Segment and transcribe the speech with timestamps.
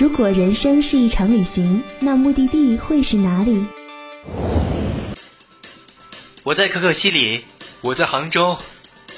[0.00, 3.66] 如果人生是一场旅行，那目的地会是哪里？
[6.42, 7.44] 我在可可西里，
[7.82, 8.56] 我在杭州，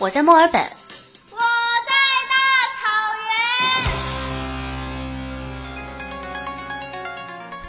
[0.01, 0.61] 我在墨尔本，
[1.31, 1.39] 我
[1.87, 1.93] 在
[2.29, 2.35] 大
[2.81, 2.89] 草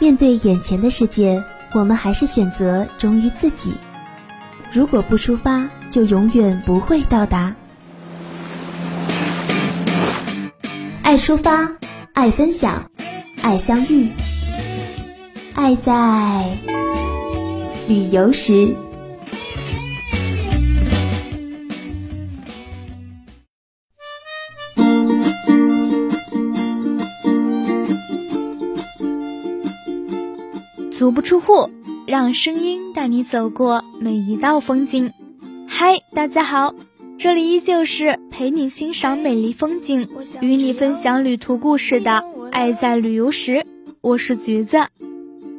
[0.00, 1.40] 面对眼前的世界，
[1.72, 3.74] 我们还是选择忠于自己。
[4.72, 7.54] 如果不出发，就永远不会到达。
[11.04, 11.70] 爱出发，
[12.12, 12.90] 爱分享，
[13.44, 14.08] 爱相遇，
[15.52, 16.56] 爱在
[17.86, 18.74] 旅游时。
[30.90, 31.68] 足不出户，
[32.06, 35.12] 让声音带你走过每一道风景。
[35.68, 36.74] 嗨，大家好，
[37.18, 40.08] 这里依旧是陪你欣赏美丽风景，
[40.40, 42.10] 与你分享旅途故事的
[42.54, 43.54] 《爱在旅游时》。
[44.00, 44.78] 我是橘子，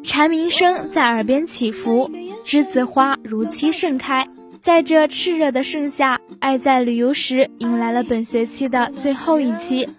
[0.01, 2.09] 蝉鸣声在耳边起伏，
[2.45, 4.25] 栀子花如期盛开。
[4.61, 9.89] 在这炽热的盛夏，《爱在旅游时》迎来了本学期的最后一期。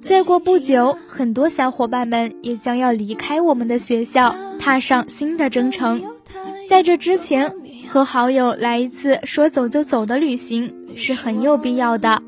[0.00, 6.00] 再过不久，很多小伙伴们也将要离开我们的学校，踏上新的征程。
[6.68, 7.52] 在这之前，
[7.88, 12.22] 和好友来一次说走就走的旅行是很有必要的。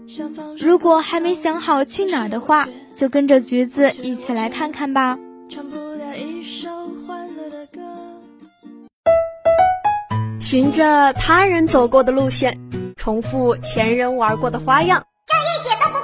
[0.58, 2.68] 如果还没想好去哪儿的话，
[2.98, 5.16] 就跟着橘子一起来看看吧。
[5.48, 6.68] 唱不了一首
[7.06, 7.80] 欢乐的歌
[10.40, 12.58] 循着他人走过的路线，
[12.96, 15.98] 重复前人玩过的花样，这一点都不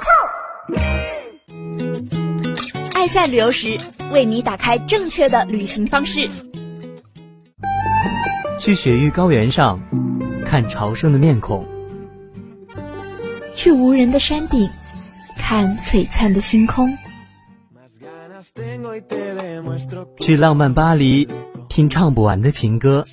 [2.79, 2.97] 酷。
[2.97, 3.77] 爱在旅游时，
[4.13, 6.29] 为你打开正确的旅行方式。
[8.57, 9.81] 去雪域高原上
[10.45, 11.65] 看朝圣的面孔，
[13.53, 14.65] 去无人的山顶
[15.37, 16.89] 看璀璨的星空，
[20.19, 21.27] 去浪漫巴黎
[21.69, 23.05] 听唱不完的情歌，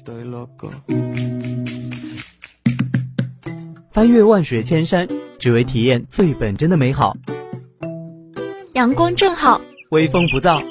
[3.91, 5.09] 翻越万水千山，
[5.39, 7.17] 只为体验最本真的美好。
[8.73, 9.61] 阳光正好。
[9.91, 10.65] 微风不燥，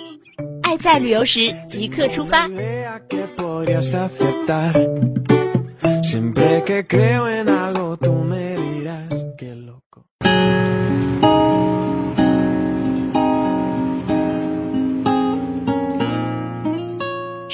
[0.63, 2.47] 爱在旅游时即刻出发。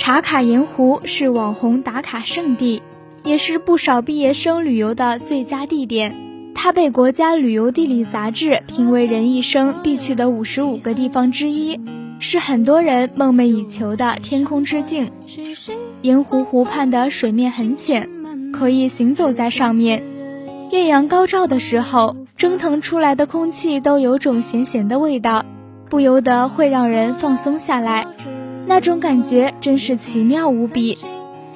[0.07, 2.81] 茶卡盐湖是网红打卡圣地，
[3.25, 6.15] 也是不少毕业生旅游的最佳地点。
[6.55, 11.81] 它被国家旅游地理杂志评为人一生必去的五十五个地方之一，
[12.19, 15.11] 是很多人梦寐以求的天空之境。
[16.01, 18.09] 盐湖湖畔的水面很浅，
[18.53, 20.01] 可以行走在上面。
[20.71, 25.43] 艳阳高照的时候，蒸腾出来的空气都有种咸咸的味道，
[25.89, 28.07] 不由得会让人放松下来。
[28.67, 30.97] 那种感觉真是奇妙无比。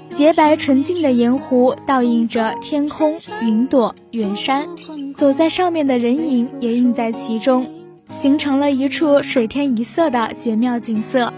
[0.10, 4.68] 洁白纯净的盐湖倒映着天空、云朵、远山，
[5.16, 7.68] 走在上面的人影也映在其中，
[8.12, 11.34] 形成了一处水天一色的绝妙景色。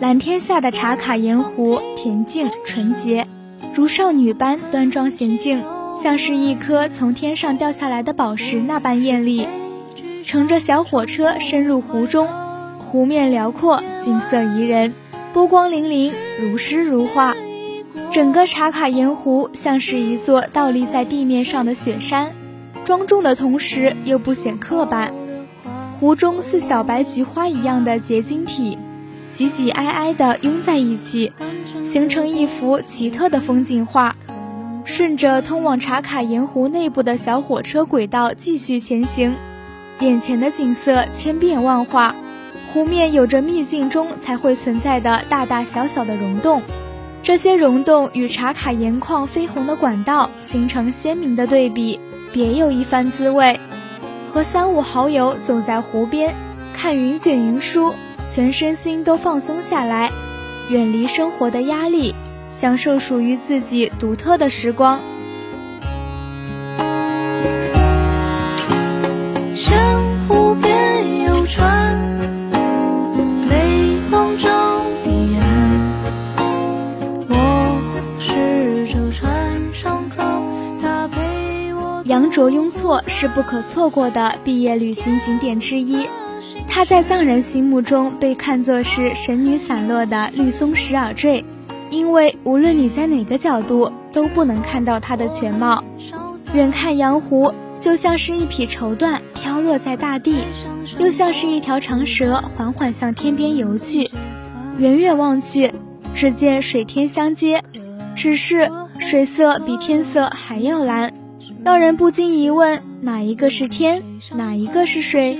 [0.00, 3.26] 蓝天下的茶卡盐湖，恬静纯洁，
[3.74, 5.64] 如少女般端庄娴静，
[6.00, 9.48] 像是一颗从天上掉下来的宝石那般艳丽。
[10.24, 12.28] 乘着小火车深入湖中，
[12.90, 14.94] 湖面辽阔，景色宜人，
[15.34, 17.36] 波光粼粼，如诗如画。
[18.10, 22.32] 整个茶卡盐湖像是一座倒立在地面上的雪山，
[22.86, 25.12] 庄重的同时又不显刻板。
[26.00, 28.78] 湖中似小白菊花一样的结晶体，
[29.32, 31.34] 挤挤挨挨地拥在一起，
[31.84, 34.16] 形成一幅奇特的风景画。
[34.86, 39.34] 顺着通往茶卡盐湖内部的小火车轨道继续前行，
[40.00, 42.16] 眼前的景色千变万化，
[42.72, 46.62] 湖面有着秘境中才会存在的大大小小的溶洞。
[47.22, 51.98] 这些溶洞与茶卡盐矿飞红的管道形成鲜明的对比，
[52.32, 53.58] 别有一番滋味。
[54.30, 56.34] 和三五好友走在湖边，
[56.74, 57.94] 看云卷云舒，
[58.28, 60.12] 全身心都放松下来，
[60.68, 62.14] 远离生活的压力，
[62.52, 65.00] 享受属于自己独特的时光。
[82.18, 86.04] 羊卓雍措是不可错过的毕业旅行景点之一，
[86.68, 91.44] 它在藏人心目中被看作是神女散落的绿松石耳坠，
[91.90, 95.84] 因为无论你在哪个角度都不能看到它的全貌。
[96.52, 100.38] 远看羊湖就像是一匹绸缎飘落在大地，
[100.98, 104.10] 又像是一条长蛇缓缓向天边游去。
[104.78, 105.72] 远远望去，
[106.16, 107.62] 只见水天相接，
[108.16, 108.68] 只是
[108.98, 111.12] 水色比天色还要蓝，
[111.64, 114.02] 让人不禁疑问：哪一个是天，
[114.34, 115.38] 哪一个是水？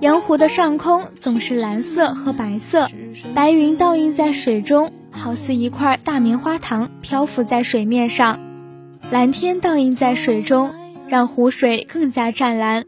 [0.00, 2.88] 阳湖的上空总是蓝色和白色，
[3.34, 8.38] 白云倒映在水中，好似一块大棉花糖漂浮在水面上；
[9.10, 10.70] 蓝天倒映在水中，
[11.08, 12.84] 让湖水更加湛蓝。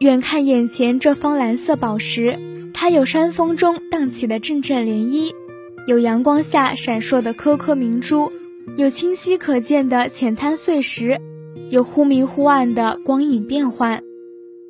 [0.00, 2.38] 远看眼前这方蓝色宝石。
[2.76, 5.32] 它有山峰中荡起的阵阵涟漪，
[5.86, 8.32] 有阳光下闪烁的颗颗明珠，
[8.76, 11.20] 有清晰可见的浅滩碎石，
[11.70, 14.02] 有忽明忽暗的光影变幻。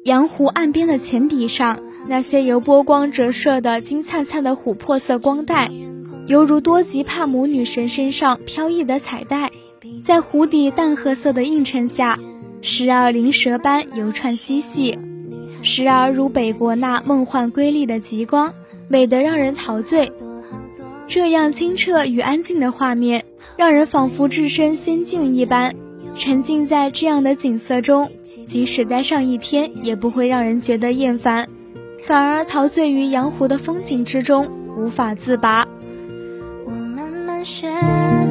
[0.04, 1.78] 阳湖岸边的浅底上，
[2.08, 5.70] 那些由波光折射的金灿灿的琥珀色光带，
[6.26, 9.50] 犹如多吉帕姆女神身上飘逸的彩带，
[10.02, 12.18] 在湖底淡褐色的映衬下，
[12.60, 14.98] 时而灵蛇般游串嬉戏。
[15.62, 18.52] 时而如北国那梦幻瑰丽的极光，
[18.88, 20.12] 美得让人陶醉。
[21.06, 23.24] 这样清澈与安静的画面，
[23.56, 25.74] 让人仿佛置身仙境一般，
[26.14, 28.08] 沉浸在这样的景色中，
[28.46, 31.48] 即使待上一天，也不会让人觉得厌烦，
[32.06, 35.66] 反而陶醉于阳湖的风景之中，无法自拔。
[36.64, 37.68] 我慢慢学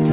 [0.01, 0.12] 做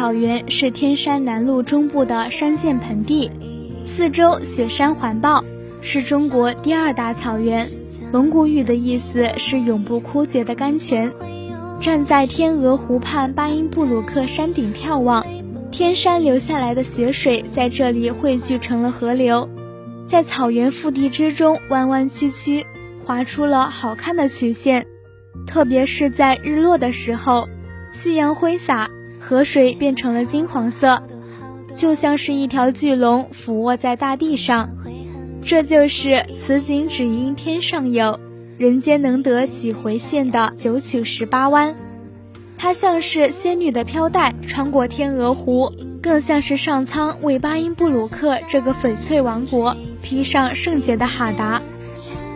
[0.00, 3.30] 草原是天山南麓中部的山涧盆地，
[3.84, 5.44] 四周雪山环抱，
[5.82, 7.68] 是中国第二大草原。
[8.10, 11.12] 蒙古语的意思是永不枯竭的甘泉。
[11.82, 15.22] 站在天鹅湖畔巴音布鲁克山顶眺望，
[15.70, 19.50] 天山流下来的雪水在这里汇聚成了河流，
[20.06, 22.64] 在草原腹地之中弯弯曲曲，
[23.04, 24.86] 划出了好看的曲线。
[25.46, 27.50] 特别是在日落的时候，
[27.92, 28.88] 夕阳挥洒。
[29.20, 31.02] 河水变成了金黄色，
[31.74, 34.70] 就像是一条巨龙俯卧在大地上。
[35.44, 38.18] 这就是“此景只应天上有，
[38.58, 41.74] 人间能得几回见”的九曲十八弯。
[42.58, 51.62] 它像是仙女的飘带穿过天鹅湖，更像是上苍为巴音布鲁克这个翡翠王国披上圣洁的哈达。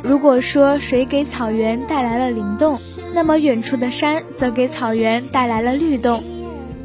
[0.02, 2.78] 如果说水给草原带来了灵动，
[3.12, 6.22] 那么远处的山则给草原带来了律动。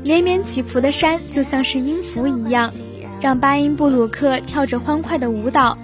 [0.03, 2.71] 连绵起伏的山就像是音符一样，
[3.19, 5.77] 让巴音布鲁克跳着欢快的舞蹈。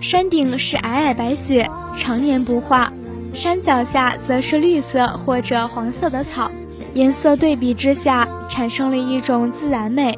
[0.00, 2.92] 山顶是皑皑白雪，常年不化；
[3.32, 6.50] 山脚下则是绿色或者黄色的草，
[6.94, 10.16] 颜色对比之下，产生了一种自然美。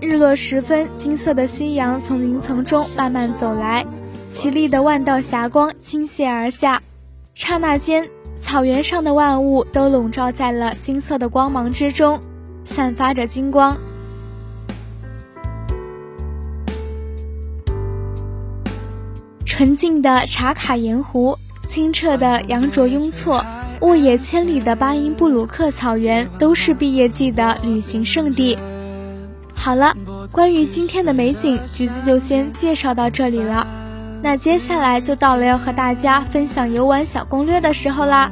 [0.00, 3.86] 日落时分，金色的夕阳从云层中慢慢走来，
[4.34, 6.82] 绮丽的万道霞光倾泻而下，
[7.32, 8.08] 刹那间，
[8.42, 12.20] 草原上的万物都笼罩在了金色的光芒之中。
[12.64, 13.76] 散发着金光，
[19.44, 21.38] 纯净的茶卡盐湖，
[21.68, 23.44] 清澈的羊卓雍措，
[23.80, 28.58] 沃野千里的巴音布鲁克草原，都是毕业季的旅行胜地。
[29.54, 29.94] 好了，
[30.32, 33.66] 关于今天的美景，橘子就先介绍到这里了。
[34.22, 38.30] 那接下来就到了要和大家分享游玩小攻略的时候啦！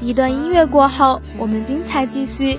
[0.00, 2.58] 一段音乐过后，我们精彩继续。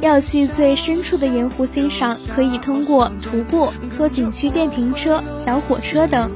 [0.00, 6.30] 要去最深处的盐湖欣赏，可以通过徒步、坐景区电瓶车、小火车等。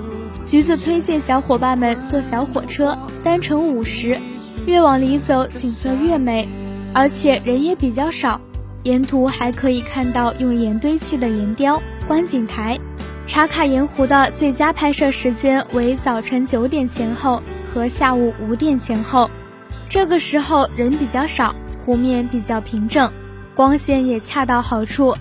[0.44, 4.21] 橘子推荐小伙伴们坐小火车，单程五十，
[4.66, 6.47] 越往里走景色越美，
[6.92, 8.38] 而且人也比较少。
[8.83, 12.78] 沿途还可以看到用盐堆砌的岩雕、观景台。
[13.26, 17.42] 茶卡盐湖的最佳拍摄时间为早晨九点前后
[17.73, 19.30] 和下午五点前后，
[19.88, 23.11] 这个时候人比较少，湖面比较平整。
[23.54, 25.14] 光线也恰到好处，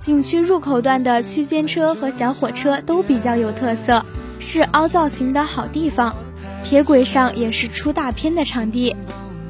[0.00, 4.04] 景区入口段的区间车和小火车都比较有特色，
[4.38, 6.14] 是凹造型的好地方。
[6.62, 8.94] 铁轨上也是出大片的场地，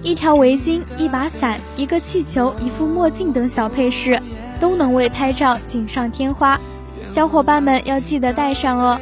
[0.03, 4.19] 一条围巾、一把伞、一个气球、一副墨镜等小配饰，
[4.59, 6.59] 都能为拍照锦上添花。
[7.15, 8.99] 小伙伴们要记得带上哦。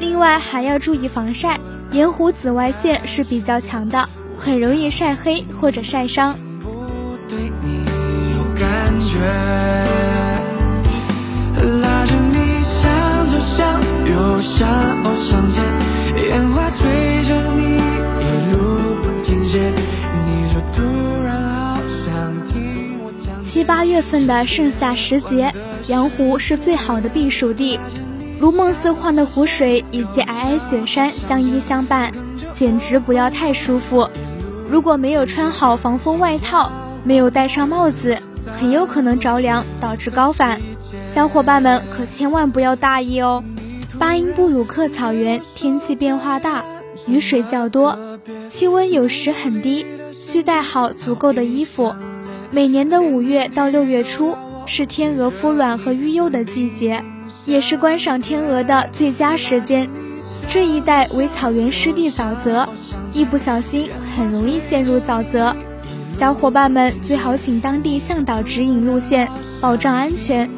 [0.00, 1.60] 另外还要注意防晒，
[1.92, 6.36] 盐湖紫外线是比较强的，很容易晒黑或者晒伤。
[9.14, 9.20] 觉。
[11.80, 14.68] 拉着你向左向右向
[15.16, 15.62] 上街，
[16.28, 19.70] 烟花追着你一路不停歇，
[20.26, 20.82] 你就突
[21.24, 23.40] 然好想听我讲。
[23.42, 25.54] 七八月份的盛夏时节，
[25.86, 27.78] 阳湖是最好的避暑地，
[28.38, 32.12] 如梦似幻的湖水以及皑皑雪山相依相伴，
[32.52, 34.08] 简直不要太舒服。
[34.68, 36.70] 如果没有穿好防风外套，
[37.04, 38.18] 没有戴上帽子，
[38.58, 40.60] 很有可能着凉，导致高反。
[41.06, 43.42] 小伙伴们可千万不要大意哦！
[43.98, 46.64] 巴音布鲁克草原天气变化大，
[47.06, 47.98] 雨水较多，
[48.48, 51.94] 气温有时很低，需带好足够的衣服。
[52.50, 57.04] 每年的五月到六月初是天鹅孵卵和育幼的季节，
[57.44, 59.88] 也是观赏天鹅的最佳时间。
[60.48, 62.68] 这一带为草原湿地沼泽，
[63.12, 65.56] 一不小心很容易陷入沼泽。
[66.16, 69.28] 小伙伴们最好请当地向导指引路线，
[69.60, 70.48] 保障安全。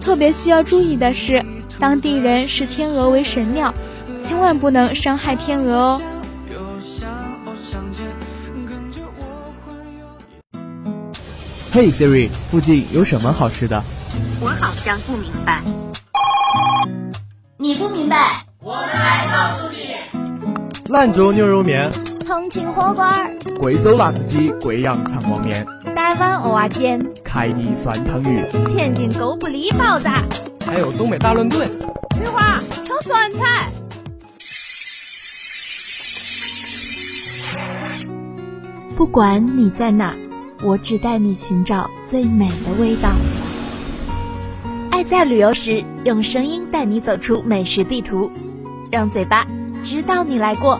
[0.00, 1.42] 特别需要注意的是，
[1.80, 3.72] 当地人视天鹅为神鸟，
[4.24, 6.02] 千万不能伤害天鹅哦。
[11.72, 13.82] 嘿，Siri，附近有什么好吃的？
[14.40, 15.62] 我好像不明白。
[17.56, 20.92] 你不明白，我们来告诉你。
[20.92, 21.90] 兰州牛肉面。
[22.28, 25.66] 重庆火锅儿，贵州辣子鸡，贵阳肠旺面，
[25.96, 30.10] 台湾蚵仔煎，凯里酸汤鱼，天津狗不理包子，
[30.66, 31.66] 还有东北大乱炖，
[32.18, 33.70] 菊花炒酸菜。
[38.94, 40.14] 不管你在哪，
[40.62, 43.08] 我只带你寻找最美的味道。
[44.90, 48.30] 爱在旅游时，用声音带你走出美食地图，
[48.90, 49.46] 让嘴巴
[49.82, 50.78] 知道你来过。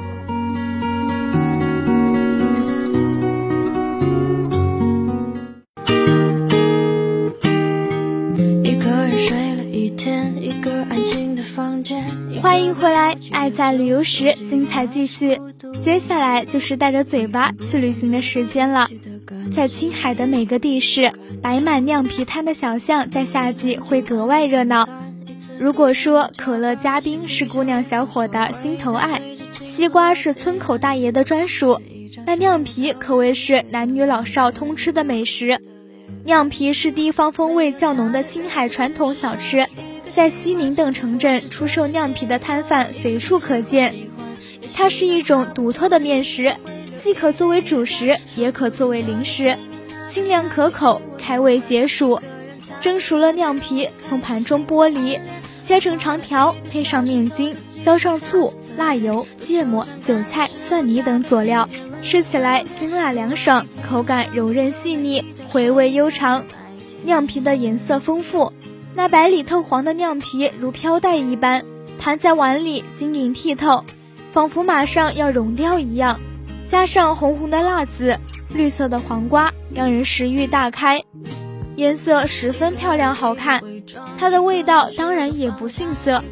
[12.42, 15.38] 欢迎回来，爱在旅游时，精彩继续。
[15.80, 18.88] 接下来就是带着嘴巴去旅行的时间了。
[19.50, 21.12] 在青海的每个地市，
[21.42, 24.88] 摆满酿皮摊的小巷，在夏季会格外热闹。
[25.58, 29.20] 如果说可乐加冰是姑娘小伙的心头爱，
[29.62, 31.80] 西瓜是村口大爷的专属，
[32.26, 35.60] 那酿皮可谓是男女老少通吃的美食。
[36.24, 39.66] 酿皮是地方风味较浓的青海传统小吃。
[40.10, 43.94] 在西宁等城镇出售酿皮的摊贩随处可见，
[44.74, 46.54] 它是一种独特的面食，
[47.00, 49.56] 既可作为主食，也可作为零食，
[50.10, 52.20] 清凉可口，开胃解暑。
[52.80, 55.18] 蒸熟了酿皮，从盘中剥离，
[55.62, 61.68] 切成长条，配上面筋，浇上醋、辣油、芥末、韭菜、蒜泥等佐料，
[62.02, 66.44] 吃起来辛辣凉爽，口感柔韧细腻，回味悠长。
[67.04, 68.52] 酿皮的颜色丰富。
[68.98, 71.64] 那白里透黄的酿皮如飘带一般
[72.00, 73.84] 盘在碗里，晶莹剔透，
[74.32, 76.18] 仿佛马上要融掉一样。
[76.68, 78.18] 加上红红的辣子、
[78.52, 81.00] 绿色的黄瓜，让人食欲大开，
[81.76, 83.62] 颜色十分漂亮好看。
[84.18, 86.24] 它的味道当然也不逊色。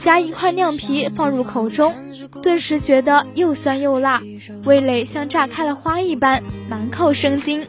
[0.00, 1.94] 夹一块酿皮放入口中，
[2.42, 4.22] 顿时觉得又酸又辣，
[4.64, 7.66] 味蕾像炸开了花一般，满口生津。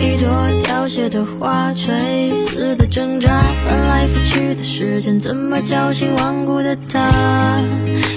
[0.00, 0.28] 一朵
[0.64, 7.60] 凋谢的花垂死的挣扎，翻来覆去的时间怎么叫醒顽固的他？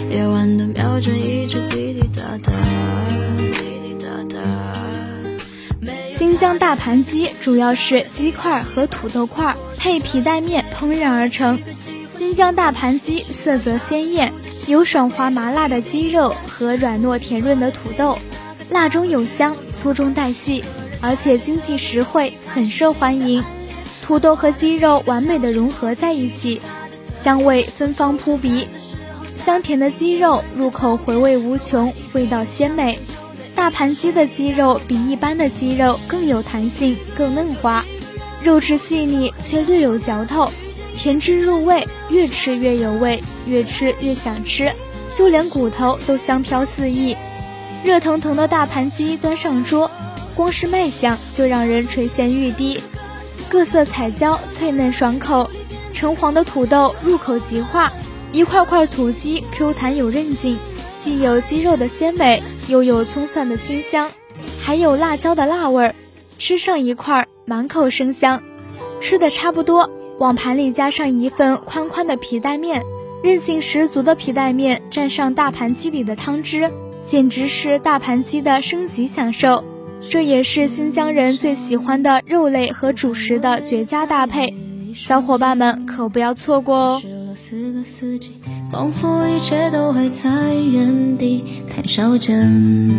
[0.10, 2.52] 夜晚的秒针一直滴滴答答，
[3.38, 4.38] 滴滴答答。
[6.10, 11.60] 新疆大盘鸡主要是鸡块和土豆块配皮带面烹饪而成。
[12.10, 14.32] 新疆大盘鸡色泽鲜艳，
[14.68, 18.18] 有爽滑麻辣的鸡肉和软糯甜润的土豆，
[18.70, 20.64] 辣中有香，粗中带细。
[21.06, 23.44] 而且经济实惠，很受欢迎。
[24.02, 26.62] 土豆和鸡肉完美的融合在一起，
[27.14, 28.70] 香味芬芳扑鼻。
[29.36, 32.98] 香甜的鸡肉入口回味无穷，味道鲜美。
[33.54, 37.84] 大盘鸡的鸡肉比一般的鸡肉更有弹性，更嫩滑，
[38.42, 40.50] 肉质细腻却略有嚼头，
[40.96, 44.72] 甜汁入味，越吃越有味，越吃越想吃，
[45.14, 47.18] 就连骨头都香飘四溢。
[47.84, 49.92] 热腾腾的大盘鸡端上桌。
[50.36, 52.80] 光是卖相就让人垂涎欲滴，
[53.50, 55.50] 各色彩椒脆嫩爽口，
[55.94, 57.92] 橙黄的土豆入口即化，
[58.32, 60.58] 一块块土鸡 Q 弹有韧劲，
[61.00, 64.12] 既有鸡肉的鲜美，又有葱蒜的清香，
[64.62, 65.96] 还有辣椒的辣味儿，
[66.38, 68.42] 吃上一块满口生香。
[69.00, 72.82] 吃的差不多，往盘里加上一份宽宽的皮带面，
[73.22, 76.72] 韧性十足的皮带面蘸上大盘鸡里的汤汁，
[77.06, 79.64] 简直是大盘鸡的升级享受。
[80.10, 84.54] 这也是新疆人最喜欢的肉类和主食的绝佳搭配，
[84.94, 87.02] 小伙伴们可不要错过哦。
[88.72, 92.90] 仿佛一切都还在原地谈笑间，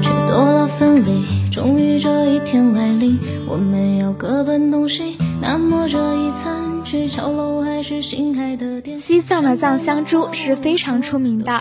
[0.00, 1.24] 却多了分离。
[1.50, 5.16] 终于这一天来临，我们要各奔东西。
[5.40, 9.00] 那么这一餐去桥楼还是新开的店？
[9.00, 11.58] 西藏的藏香猪是非常出名的，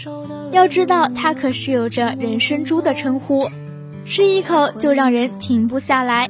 [0.55, 3.49] 要知道它可是有着人参猪的称呼，
[4.05, 6.29] 吃一口就让人停不下来。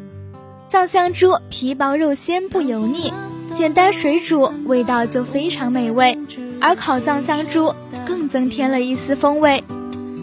[0.67, 3.13] 藏香猪皮薄肉鲜不油腻，
[3.53, 6.17] 简单水煮味道就非常美味，
[6.59, 7.71] 而烤藏香猪
[8.07, 9.63] 更增添了一丝风味。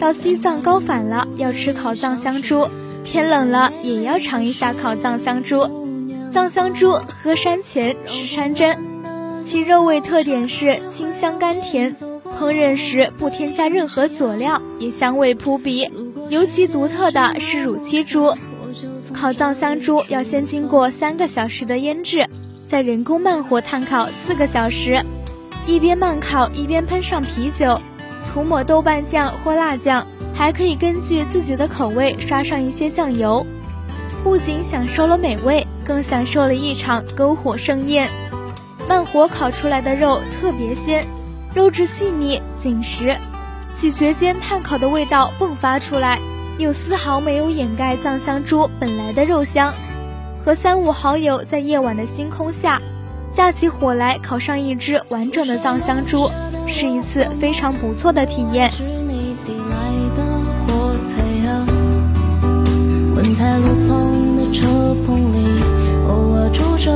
[0.01, 2.67] 到西藏高反了要吃烤藏香猪。
[3.05, 6.29] 天冷了也要尝一下烤藏香猪。
[6.29, 8.77] 藏香猪喝山泉吃山珍，
[9.45, 11.95] 其肉味特点是清香甘甜，
[12.39, 15.89] 烹饪时不添加任何佐料，也香味扑鼻。
[16.29, 18.33] 尤其独特的是乳漆猪。
[19.13, 22.27] 烤藏香猪要先经过三个小时的腌制，
[22.65, 25.03] 再人工慢火炭烤四个小时，
[25.67, 27.79] 一边慢烤一边喷上啤酒，
[28.25, 30.05] 涂抹豆瓣酱或辣酱。
[30.35, 33.45] 还可以根据自己的口味刷上一些酱油，
[34.23, 38.09] 不仅享受了美味，更享受了一场篝火盛宴。
[38.89, 41.05] 慢火烤出来的肉特别鲜，
[41.55, 43.15] 肉质细腻紧实，
[43.75, 46.19] 咀嚼间炭烤的味道迸发出来，
[46.57, 49.73] 又丝毫没有掩盖藏香猪本来的肉香。
[50.43, 52.81] 和三五好友在夜晚的星空下，
[53.33, 56.29] 架起火来烤上一只完整的藏香猪，
[56.67, 58.71] 是一次非常不错的体验。
[63.35, 65.61] 台路旁的车棚里，
[66.07, 66.91] 偶尔住着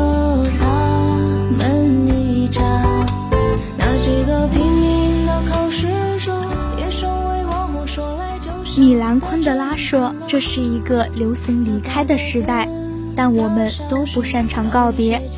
[8.88, 12.70] 米兰昆德拉说：“这是一个流行离开的时代，
[13.17, 15.29] 但我们都不擅长告别。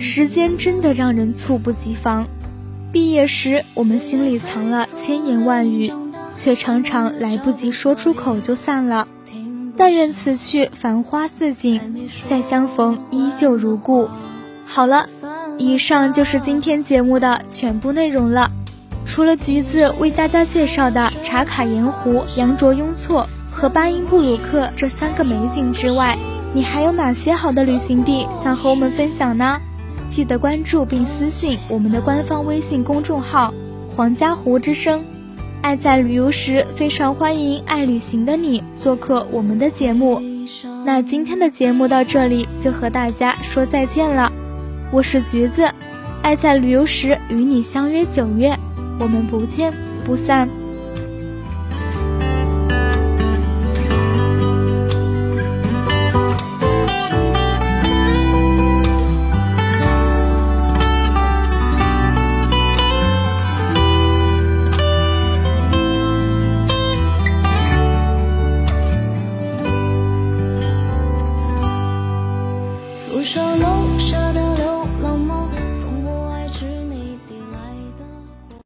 [0.00, 2.26] 时间真的让人猝不及防。
[2.90, 5.92] 毕业时，我们心里藏了千言万语，
[6.36, 9.06] 却常常来不及说出口就散了。”
[9.78, 14.08] 但愿此去繁花似锦，再相逢依旧如故。
[14.66, 15.06] 好了，
[15.56, 18.50] 以上就是今天节目的全部内容了。
[19.08, 26.16] 除了橘子为大家介绍的茶卡盐湖、羊卓雍措和巴音布鲁克这三个美景之外，
[26.54, 29.58] 你还有哪些好的旅行地想和我们分享呢？
[30.10, 33.52] 记得关注并私信我们的官方微信公众号
[33.96, 35.02] “皇家湖之声”。
[35.62, 40.22] 爱在旅游时，非常欢迎爱旅行的你做客我们的节目。
[40.84, 44.30] 那今天的节目到这里就和大家说再见了，
[44.92, 45.68] 我是橘子，
[46.22, 48.56] 爱在旅游时与你相约九月，
[48.98, 49.72] 我们不见
[50.04, 50.67] 不散。